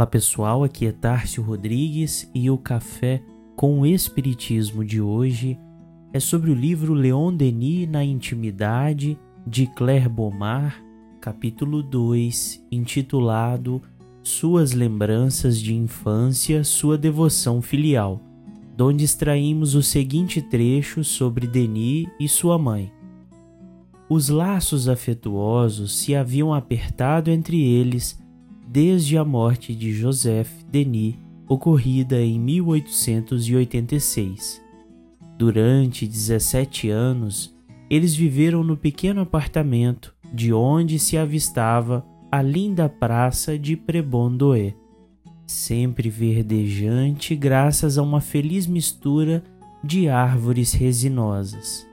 [0.00, 3.22] Olá pessoal, aqui é Tárcio Rodrigues e o café
[3.54, 5.58] com o Espiritismo de hoje
[6.10, 10.82] é sobre o livro Leon Denis na Intimidade de Claire Bomar,
[11.20, 13.82] capítulo 2, intitulado
[14.22, 18.22] Suas Lembranças de Infância, Sua Devoção Filial,
[18.74, 22.90] donde extraímos o seguinte trecho sobre Denis e sua mãe.
[24.08, 28.18] Os laços afetuosos se haviam apertado entre eles
[28.72, 31.16] desde a morte de Joseph Denis,
[31.48, 34.62] ocorrida em 1886.
[35.36, 37.52] Durante 17 anos,
[37.90, 44.76] eles viveram no pequeno apartamento de onde se avistava a linda praça de Prebondoé,
[45.44, 49.42] sempre verdejante graças a uma feliz mistura
[49.82, 51.89] de árvores resinosas.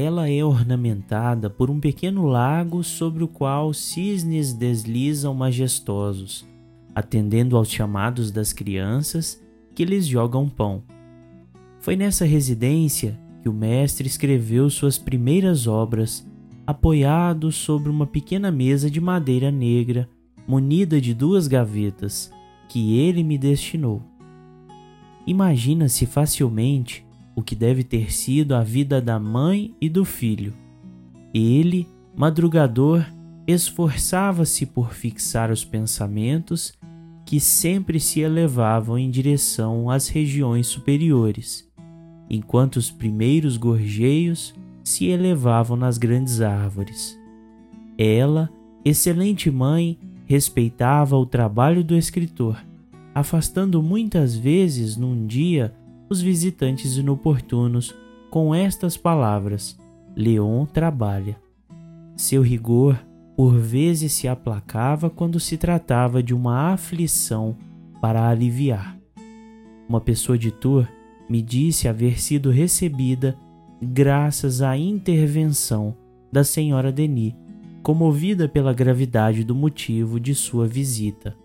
[0.00, 6.46] Ela é ornamentada por um pequeno lago sobre o qual cisnes deslizam majestosos,
[6.94, 9.42] atendendo aos chamados das crianças
[9.74, 10.84] que lhes jogam pão.
[11.80, 16.24] Foi nessa residência que o mestre escreveu suas primeiras obras,
[16.64, 20.08] apoiado sobre uma pequena mesa de madeira negra,
[20.46, 22.30] munida de duas gavetas,
[22.68, 24.00] que ele me destinou.
[25.26, 27.04] Imagina-se facilmente
[27.38, 30.52] o que deve ter sido a vida da mãe e do filho.
[31.32, 31.86] Ele,
[32.16, 33.06] madrugador,
[33.46, 36.72] esforçava-se por fixar os pensamentos
[37.24, 41.70] que sempre se elevavam em direção às regiões superiores,
[42.28, 44.52] enquanto os primeiros gorjeios
[44.82, 47.16] se elevavam nas grandes árvores.
[47.96, 48.50] Ela,
[48.84, 52.60] excelente mãe, respeitava o trabalho do escritor,
[53.14, 55.72] afastando muitas vezes num dia
[56.08, 57.94] os visitantes inoportunos
[58.30, 59.78] com estas palavras:
[60.16, 61.36] Leon trabalha.
[62.16, 62.98] Seu rigor
[63.36, 67.56] por vezes se aplacava quando se tratava de uma aflição
[68.00, 68.98] para aliviar.
[69.88, 70.88] Uma pessoa de Tours
[71.28, 73.38] me disse haver sido recebida
[73.80, 75.96] graças à intervenção
[76.32, 77.34] da senhora Denis,
[77.82, 81.36] comovida pela gravidade do motivo de sua visita.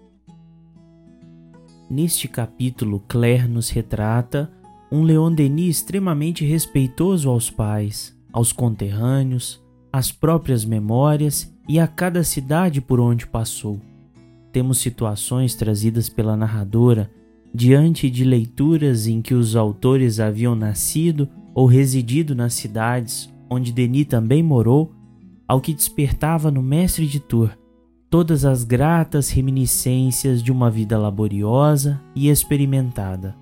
[1.93, 4.51] Neste capítulo, Claire nos retrata
[4.91, 12.23] um Leon Denis extremamente respeitoso aos pais, aos conterrâneos, às próprias memórias e a cada
[12.23, 13.79] cidade por onde passou.
[14.51, 17.11] Temos situações trazidas pela narradora
[17.53, 24.07] diante de leituras em que os autores haviam nascido ou residido nas cidades onde Denis
[24.07, 24.91] também morou,
[25.47, 27.51] ao que despertava no mestre de Tours
[28.13, 33.35] todas as gratas reminiscências de uma vida laboriosa e experimentada.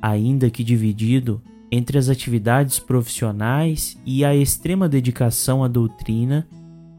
[0.00, 6.48] Ainda que dividido entre as atividades profissionais e a extrema dedicação à doutrina,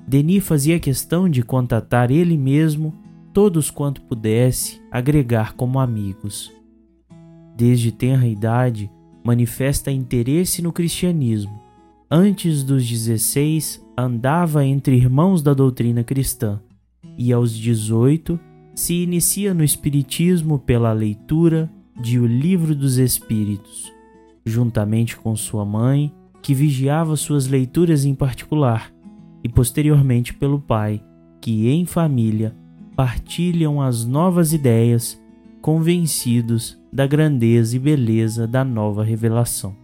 [0.07, 2.94] Denis fazia questão de contatar ele mesmo
[3.34, 6.51] todos quanto pudesse agregar como amigos.
[7.57, 8.91] Desde tenra idade,
[9.24, 11.59] manifesta interesse no cristianismo.
[12.12, 16.62] Antes dos 16, andava entre irmãos da doutrina cristã
[17.17, 18.39] e aos 18
[18.73, 21.71] se inicia no Espiritismo pela leitura
[22.01, 23.91] de O Livro dos Espíritos,
[24.45, 28.93] juntamente com sua mãe, que vigiava suas leituras em particular,
[29.43, 31.01] e posteriormente pelo pai,
[31.41, 32.55] que em família
[32.95, 35.19] partilham as novas ideias,
[35.61, 39.75] convencidos da grandeza e beleza da nova revelação.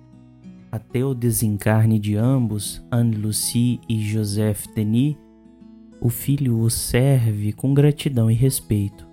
[0.71, 5.17] Até o desencarne de ambos, Anne-Lucie e Joseph Denis,
[6.01, 9.07] o filho o serve com gratidão e respeito,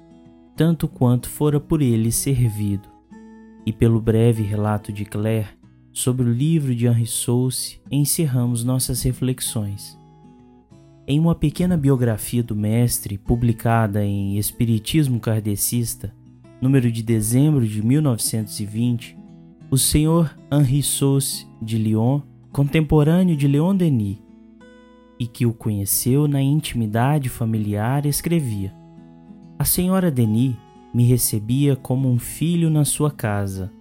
[0.56, 2.88] tanto quanto fora por ele servido.
[3.66, 5.48] E pelo breve relato de Claire
[5.93, 9.98] sobre o livro de Henri Souce, encerramos nossas reflexões.
[11.07, 16.15] Em uma pequena biografia do mestre, publicada em Espiritismo Kardecista,
[16.59, 19.15] número de dezembro de 1920,
[19.71, 24.18] o senhor Henri Sauce de Lyon, contemporâneo de Leon Denis,
[25.18, 28.72] e que o conheceu na intimidade familiar, escrevia:
[29.59, 30.54] A senhora Denis
[30.94, 33.72] me recebia como um filho na sua casa.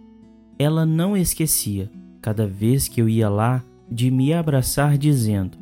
[0.58, 1.92] Ela não esquecia,
[2.22, 5.58] cada vez que eu ia lá, de me abraçar, dizendo: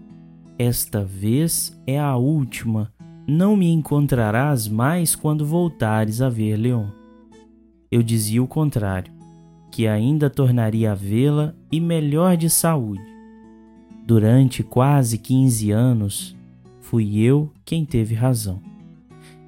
[0.57, 2.91] Esta vez é a última,
[3.27, 6.87] não me encontrarás mais quando voltares a ver Leon.
[7.91, 9.13] Eu dizia o contrário,
[9.71, 13.14] que ainda tornaria a vê-la e melhor de saúde
[14.05, 16.35] Durante quase 15 anos,
[16.79, 18.61] fui eu quem teve razão.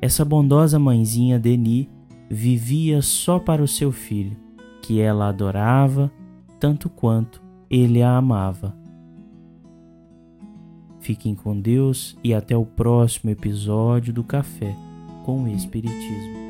[0.02, 1.88] Essa bondosa mãezinha Denis
[2.28, 4.36] vivia só para o seu filho,
[4.82, 6.12] que ela adorava
[6.60, 7.40] tanto quanto
[7.70, 8.76] ele a amava.
[11.00, 14.76] Fiquem com Deus e até o próximo episódio do Café
[15.24, 16.47] com o Espiritismo.